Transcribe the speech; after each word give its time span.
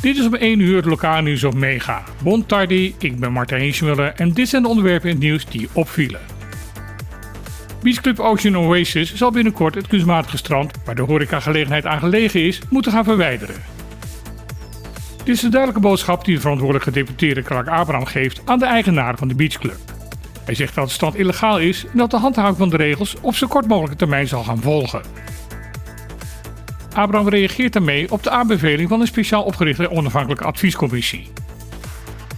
Dit 0.00 0.16
is 0.16 0.26
om 0.26 0.34
1 0.34 0.60
uur 0.60 0.76
het 0.76 0.84
lokaal 0.84 1.22
nieuws 1.22 1.44
op 1.44 1.54
Mega. 1.54 2.04
Bon 2.22 2.46
tardi, 2.46 2.94
ik 2.98 3.18
ben 3.18 3.32
Martijn 3.32 3.62
Hiesmuller 3.62 4.12
en 4.16 4.32
dit 4.32 4.48
zijn 4.48 4.62
de 4.62 4.68
onderwerpen 4.68 5.08
in 5.08 5.14
het 5.14 5.24
nieuws 5.24 5.46
die 5.46 5.68
opvielen. 5.72 6.20
Beachclub 7.82 8.18
Ocean 8.18 8.56
Oasis 8.56 9.14
zal 9.14 9.30
binnenkort 9.30 9.74
het 9.74 9.86
kunstmatige 9.86 10.36
strand, 10.36 10.72
waar 10.84 10.94
de 10.94 11.02
horecagelegenheid 11.02 11.86
aan 11.86 11.98
gelegen 11.98 12.40
is, 12.40 12.60
moeten 12.70 12.92
gaan 12.92 13.04
verwijderen. 13.04 13.54
Dit 15.16 15.36
is 15.36 15.40
de 15.40 15.48
duidelijke 15.48 15.88
boodschap 15.88 16.24
die 16.24 16.34
de 16.34 16.40
verantwoordelijke 16.40 16.90
gedeputeerde 16.92 17.42
Clark 17.42 17.68
Abraham 17.68 18.04
geeft 18.04 18.40
aan 18.44 18.58
de 18.58 18.66
eigenaar 18.66 19.16
van 19.16 19.28
de 19.28 19.34
beachclub. 19.34 19.78
Hij 20.44 20.54
zegt 20.54 20.74
dat 20.74 20.84
het 20.84 20.92
strand 20.92 21.14
illegaal 21.14 21.58
is 21.58 21.84
en 21.92 21.98
dat 21.98 22.10
de 22.10 22.16
handhaving 22.16 22.56
van 22.56 22.68
de 22.68 22.76
regels 22.76 23.16
op 23.20 23.34
zo 23.34 23.46
kort 23.46 23.66
mogelijke 23.66 23.96
termijn 23.96 24.28
zal 24.28 24.42
gaan 24.42 24.60
volgen. 24.62 25.02
Abraham 26.98 27.28
reageert 27.28 27.72
daarmee 27.72 28.12
op 28.12 28.22
de 28.22 28.30
aanbeveling 28.30 28.88
van 28.88 29.00
een 29.00 29.06
speciaal 29.06 29.42
opgerichte 29.42 29.90
onafhankelijke 29.90 30.44
adviescommissie. 30.44 31.28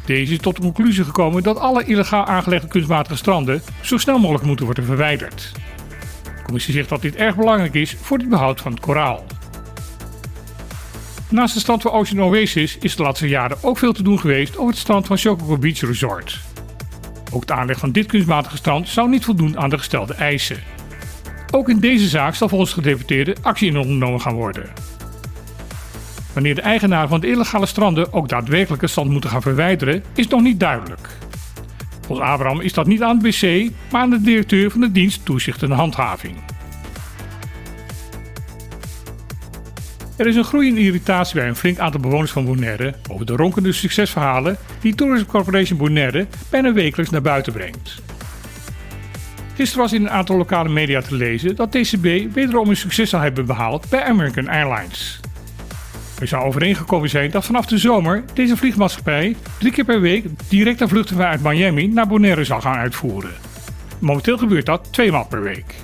Deze 0.07 0.33
is 0.33 0.39
tot 0.39 0.57
de 0.57 0.63
conclusie 0.63 1.05
gekomen 1.05 1.43
dat 1.43 1.59
alle 1.59 1.85
illegaal 1.85 2.25
aangelegde 2.25 2.69
kunstmatige 2.69 3.17
stranden 3.17 3.63
zo 3.81 3.99
snel 3.99 4.19
mogelijk 4.19 4.45
moeten 4.45 4.65
worden 4.65 4.85
verwijderd. 4.85 5.53
De 6.23 6.43
commissie 6.43 6.75
zegt 6.75 6.89
dat 6.89 7.03
dit 7.03 7.17
erg 7.17 7.37
belangrijk 7.37 7.75
is 7.75 7.97
voor 8.01 8.19
het 8.19 8.29
behoud 8.29 8.61
van 8.61 8.73
het 8.73 8.81
koraal. 8.81 9.25
Naast 11.29 11.53
het 11.53 11.63
strand 11.63 11.83
van 11.83 11.93
Ocean 11.93 12.23
Oasis 12.23 12.79
is 12.79 12.97
de 12.97 13.03
laatste 13.03 13.29
jaren 13.29 13.59
ook 13.63 13.79
veel 13.79 13.93
te 13.93 14.03
doen 14.03 14.21
geweest 14.21 14.57
over 14.57 14.71
het 14.71 14.79
strand 14.79 15.07
van 15.07 15.17
Chocobo 15.17 15.59
Beach 15.59 15.81
Resort. 15.81 16.41
Ook 17.33 17.47
de 17.47 17.53
aanleg 17.53 17.79
van 17.79 17.93
dit 17.93 18.07
kunstmatige 18.07 18.57
strand 18.57 18.89
zou 18.89 19.09
niet 19.09 19.25
voldoen 19.25 19.59
aan 19.59 19.71
de 19.71 19.79
gestelde 19.79 20.15
eisen. 20.15 20.80
Ook 21.51 21.69
in 21.69 21.79
deze 21.79 22.09
zaak 22.09 22.35
zal 22.35 22.49
volgens 22.49 22.75
de 22.75 22.83
gedeputeerde 22.83 23.37
actie 23.43 23.79
ondernomen 23.79 24.21
gaan 24.21 24.35
worden. 24.35 24.69
Wanneer 26.33 26.55
de 26.55 26.61
eigenaar 26.61 27.09
van 27.09 27.21
de 27.21 27.27
illegale 27.27 27.67
stranden 27.67 28.13
ook 28.13 28.29
daadwerkelijk 28.29 28.83
het 28.83 28.91
strand 28.91 29.11
moeten 29.11 29.31
gaan 29.31 29.43
verwijderen, 29.43 30.05
is 30.15 30.29
nog 30.29 30.43
niet 30.43 30.61
duidelijk. 30.61 31.09
Volgens 32.07 32.29
Abraham 32.29 32.61
is 32.61 32.73
dat 32.73 32.87
niet 32.87 33.03
aan 33.03 33.19
het 33.19 33.23
BC, 33.23 33.71
maar 33.91 34.01
aan 34.01 34.11
de 34.11 34.21
directeur 34.21 34.71
van 34.71 34.81
de 34.81 34.93
dienst 34.93 35.25
Toezicht 35.25 35.63
en 35.63 35.71
Handhaving. 35.71 36.37
Er 40.17 40.27
is 40.27 40.37
een 40.37 40.45
groeiende 40.45 40.81
irritatie 40.81 41.35
bij 41.35 41.49
een 41.49 41.57
flink 41.57 41.79
aantal 41.79 42.01
bewoners 42.01 42.31
van 42.31 42.45
Bonaire 42.45 42.95
over 43.11 43.27
de 43.27 43.37
ronkende 43.37 43.73
succesverhalen 43.73 44.57
die 44.81 44.95
Tourism 44.95 45.27
Corporation 45.27 45.79
Bonaire 45.79 46.27
bijna 46.51 46.73
wekelijks 46.73 47.11
naar 47.11 47.23
buiten 47.23 47.53
brengt. 47.53 48.03
Gisteren 49.61 49.85
was 49.85 49.93
in 49.93 50.03
een 50.03 50.11
aantal 50.11 50.37
lokale 50.37 50.69
media 50.69 51.01
te 51.01 51.15
lezen 51.15 51.57
dat 51.57 51.73
TCB 51.73 52.35
wederom 52.35 52.69
een 52.69 52.77
succes 52.77 53.11
zal 53.11 53.21
hebben 53.21 53.47
behaald 53.47 53.89
bij 53.89 54.05
American 54.05 54.49
Airlines. 54.49 55.21
Er 56.21 56.27
zou 56.27 56.45
overeengekomen 56.45 57.09
zijn 57.09 57.31
dat 57.31 57.45
vanaf 57.45 57.67
de 57.67 57.79
zomer 57.79 58.25
deze 58.35 58.57
vliegmaatschappij 58.57 59.37
drie 59.59 59.73
keer 59.73 59.85
per 59.85 60.01
week 60.01 60.25
directe 60.49 60.89
vluchten 60.89 61.17
vanuit 61.17 61.43
Miami 61.43 61.87
naar 61.87 62.07
Bonaire 62.07 62.45
zal 62.45 62.61
gaan 62.61 62.77
uitvoeren. 62.77 63.31
Momenteel 63.99 64.39
gebeurt 64.39 64.67
dat 64.67 64.89
twee 64.93 65.11
maal 65.11 65.27
per 65.27 65.43
week. 65.43 65.75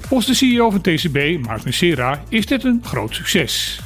Volgens 0.00 0.28
de 0.28 0.34
CEO 0.34 0.70
van 0.70 0.80
TCB, 0.80 1.44
Mark 1.46 1.64
Messera, 1.64 2.22
is 2.28 2.46
dit 2.46 2.64
een 2.64 2.80
groot 2.84 3.14
succes. 3.14 3.80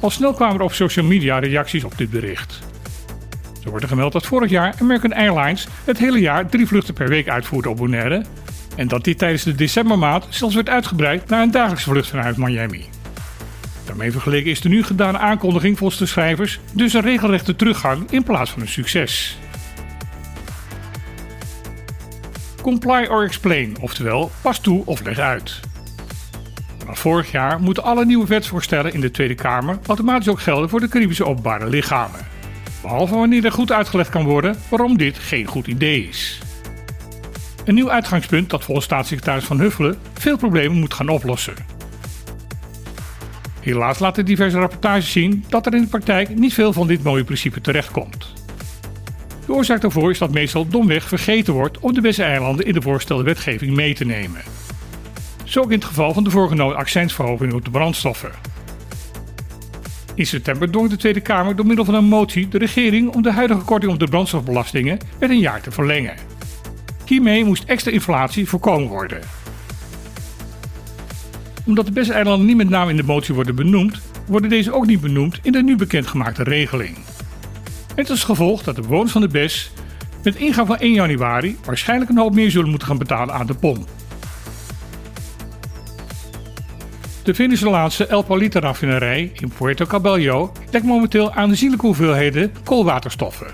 Al 0.00 0.10
snel 0.10 0.34
kwamen 0.34 0.56
er 0.56 0.62
op 0.62 0.72
social 0.72 1.06
media 1.06 1.38
reacties 1.38 1.84
op 1.84 1.98
dit 1.98 2.10
bericht. 2.10 2.65
Er 3.66 3.72
wordt 3.72 3.86
gemeld 3.86 4.12
dat 4.12 4.26
vorig 4.26 4.50
jaar 4.50 4.74
American 4.80 5.12
Airlines 5.12 5.68
het 5.84 5.98
hele 5.98 6.18
jaar 6.18 6.48
drie 6.48 6.66
vluchten 6.66 6.94
per 6.94 7.08
week 7.08 7.28
uitvoerde 7.28 7.68
op 7.68 7.76
Bonaire 7.76 8.24
en 8.76 8.88
dat 8.88 9.04
dit 9.04 9.18
tijdens 9.18 9.42
de 9.42 9.54
decembermaand 9.54 10.26
zelfs 10.28 10.54
werd 10.54 10.68
uitgebreid 10.68 11.28
naar 11.28 11.42
een 11.42 11.50
dagelijkse 11.50 11.90
vlucht 11.90 12.08
vanuit 12.08 12.36
Miami. 12.36 12.84
Daarmee 13.86 14.12
vergeleken 14.12 14.50
is 14.50 14.60
de 14.60 14.68
nu 14.68 14.82
gedane 14.82 15.18
aankondiging 15.18 15.78
volgens 15.78 15.98
de 15.98 16.06
schrijvers 16.06 16.60
dus 16.72 16.92
een 16.94 17.00
regelrechte 17.00 17.56
teruggang 17.56 18.10
in 18.10 18.22
plaats 18.22 18.50
van 18.50 18.62
een 18.62 18.68
succes. 18.68 19.38
Comply 22.62 23.06
or 23.06 23.24
explain, 23.24 23.76
oftewel 23.80 24.30
pas 24.40 24.60
toe 24.60 24.82
of 24.84 25.04
leg 25.04 25.18
uit. 25.18 25.60
Vanaf 26.78 26.98
vorig 26.98 27.30
jaar 27.30 27.60
moeten 27.60 27.82
alle 27.82 28.04
nieuwe 28.04 28.26
wetsvoorstellen 28.26 28.92
in 28.92 29.00
de 29.00 29.10
Tweede 29.10 29.34
Kamer 29.34 29.78
automatisch 29.86 30.28
ook 30.28 30.40
gelden 30.40 30.68
voor 30.68 30.80
de 30.80 30.88
Caribische 30.88 31.26
openbare 31.26 31.68
lichamen. 31.68 32.35
Behalve 32.86 33.14
wanneer 33.14 33.44
er 33.44 33.52
goed 33.52 33.72
uitgelegd 33.72 34.10
kan 34.10 34.24
worden 34.24 34.56
waarom 34.68 34.96
dit 34.96 35.18
geen 35.18 35.46
goed 35.46 35.66
idee 35.66 36.08
is. 36.08 36.40
Een 37.64 37.74
nieuw 37.74 37.90
uitgangspunt 37.90 38.50
dat 38.50 38.64
volgens 38.64 38.86
staatssecretaris 38.86 39.44
Van 39.44 39.60
Huffelen 39.60 39.98
veel 40.14 40.36
problemen 40.36 40.78
moet 40.78 40.94
gaan 40.94 41.08
oplossen. 41.08 41.54
Helaas 43.60 43.98
laten 43.98 44.24
diverse 44.24 44.58
rapportages 44.58 45.12
zien 45.12 45.44
dat 45.48 45.66
er 45.66 45.74
in 45.74 45.80
de 45.80 45.88
praktijk 45.88 46.36
niet 46.36 46.54
veel 46.54 46.72
van 46.72 46.86
dit 46.86 47.02
mooie 47.02 47.24
principe 47.24 47.60
terechtkomt. 47.60 48.32
De 49.46 49.52
oorzaak 49.52 49.80
daarvoor 49.80 50.10
is 50.10 50.18
dat 50.18 50.32
meestal 50.32 50.68
domweg 50.68 51.08
vergeten 51.08 51.52
wordt 51.52 51.78
om 51.78 51.94
de 51.94 52.00
beste 52.00 52.22
eilanden 52.22 52.66
in 52.66 52.74
de 52.74 52.82
voorgestelde 52.82 53.24
wetgeving 53.24 53.74
mee 53.74 53.94
te 53.94 54.04
nemen. 54.04 54.40
Zo 55.44 55.60
ook 55.60 55.70
in 55.70 55.78
het 55.78 55.88
geval 55.88 56.12
van 56.12 56.24
de 56.24 56.30
voorgenomen 56.30 56.76
accijnsverhoging 56.76 57.52
op 57.52 57.64
de 57.64 57.70
brandstoffen. 57.70 58.55
In 60.16 60.26
september 60.26 60.70
dwong 60.70 60.90
de 60.90 60.96
Tweede 60.96 61.20
Kamer 61.20 61.56
door 61.56 61.66
middel 61.66 61.84
van 61.84 61.94
een 61.94 62.04
motie 62.04 62.48
de 62.48 62.58
regering 62.58 63.14
om 63.14 63.22
de 63.22 63.32
huidige 63.32 63.60
korting 63.60 63.92
op 63.92 63.98
de 63.98 64.06
brandstofbelastingen 64.06 64.98
met 65.20 65.30
een 65.30 65.38
jaar 65.38 65.60
te 65.60 65.70
verlengen. 65.70 66.14
Hiermee 67.04 67.44
moest 67.44 67.64
extra 67.64 67.90
inflatie 67.90 68.48
voorkomen 68.48 68.88
worden. 68.88 69.20
Omdat 71.66 71.86
de 71.86 71.92
beste 71.92 72.12
eilanden 72.12 72.46
niet 72.46 72.56
met 72.56 72.68
name 72.68 72.90
in 72.90 72.96
de 72.96 73.02
motie 73.02 73.34
worden 73.34 73.54
benoemd, 73.54 74.00
worden 74.26 74.50
deze 74.50 74.72
ook 74.72 74.86
niet 74.86 75.00
benoemd 75.00 75.38
in 75.42 75.52
de 75.52 75.62
nu 75.62 75.76
bekendgemaakte 75.76 76.42
regeling. 76.42 76.96
Met 77.96 78.10
als 78.10 78.24
gevolg 78.24 78.62
dat 78.62 78.76
de 78.76 78.82
bewoners 78.82 79.12
van 79.12 79.20
de 79.20 79.28
BES 79.28 79.70
met 80.22 80.36
ingang 80.36 80.66
van 80.66 80.78
1 80.78 80.92
januari 80.92 81.56
waarschijnlijk 81.64 82.10
een 82.10 82.18
hoop 82.18 82.34
meer 82.34 82.50
zullen 82.50 82.70
moeten 82.70 82.88
gaan 82.88 82.98
betalen 82.98 83.34
aan 83.34 83.46
de 83.46 83.54
pomp. 83.54 83.88
De 87.26 87.34
Venezolaanse 87.34 88.06
El 88.06 88.22
Palita 88.22 88.60
raffinerij 88.60 89.30
in 89.34 89.52
Puerto 89.58 89.86
Cabello 89.86 90.52
lekt 90.70 90.84
momenteel 90.84 91.32
aanzienlijke 91.32 91.86
hoeveelheden 91.86 92.52
koolwaterstoffen. 92.64 93.46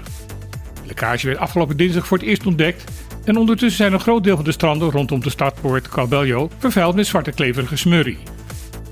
De 0.74 0.86
lekkage 0.86 1.26
werd 1.26 1.38
afgelopen 1.38 1.76
dinsdag 1.76 2.06
voor 2.06 2.18
het 2.18 2.26
eerst 2.26 2.46
ontdekt 2.46 2.84
en 3.24 3.36
ondertussen 3.36 3.76
zijn 3.76 3.92
een 3.92 4.00
groot 4.00 4.24
deel 4.24 4.36
van 4.36 4.44
de 4.44 4.52
stranden 4.52 4.90
rondom 4.90 5.20
de 5.20 5.30
stad 5.30 5.60
Puerto 5.60 5.90
Cabello 5.90 6.50
vervuild 6.58 6.94
met 6.94 7.06
zwarte 7.06 7.32
kleverige 7.32 7.76
smurrie. 7.76 8.18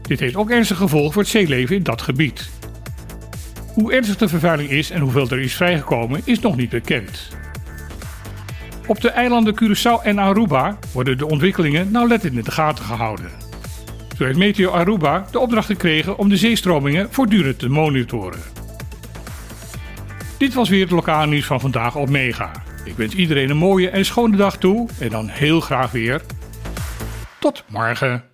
Dit 0.02 0.20
heeft 0.20 0.36
ook 0.36 0.50
ernstige 0.50 0.82
gevolgen 0.82 1.12
voor 1.12 1.22
het 1.22 1.30
zeeleven 1.30 1.76
in 1.76 1.82
dat 1.82 2.02
gebied. 2.02 2.50
Hoe 3.74 3.92
ernstig 3.92 4.16
de 4.16 4.28
vervuiling 4.28 4.70
is 4.70 4.90
en 4.90 5.00
hoeveel 5.00 5.28
er 5.28 5.40
is 5.40 5.54
vrijgekomen 5.54 6.20
is 6.24 6.40
nog 6.40 6.56
niet 6.56 6.70
bekend. 6.70 7.28
Op 8.86 9.00
de 9.00 9.10
eilanden 9.10 9.54
Curaçao 9.62 10.02
en 10.02 10.19
Aruba 10.19 10.78
worden 10.92 11.19
de 11.19 11.26
ontwikkelingen 11.26 11.90
nauwlettend 11.90 12.34
in 12.34 12.44
de 12.44 12.50
gaten 12.50 12.84
gehouden. 12.84 13.50
Heeft 14.26 14.38
Meteo 14.38 14.70
Aruba 14.70 15.26
de 15.31 15.38
opdracht 15.38 15.66
gekregen 15.66 16.19
om 16.19 16.28
de 16.28 16.36
zeestromingen 16.36 17.08
voortdurend 17.10 17.58
te 17.58 17.69
monitoren. 17.69 18.41
Dit 20.38 20.54
was 20.54 20.69
weer 20.69 20.82
het 20.82 20.91
lokale 20.91 21.26
nieuws 21.26 21.47
van 21.47 21.60
vandaag 21.60 21.97
op 21.97 22.08
Mega. 22.08 22.53
Ik 22.84 22.97
wens 22.97 23.14
iedereen 23.14 23.50
een 23.50 23.56
mooie 23.56 23.88
en 23.88 24.04
schone 24.04 24.36
dag 24.36 24.56
toe 24.58 24.88
en 24.98 25.08
dan 25.08 25.28
heel 25.28 25.60
graag 25.60 25.91
weer. 25.91 26.22
Tot 27.38 27.64
morgen. 27.69 28.29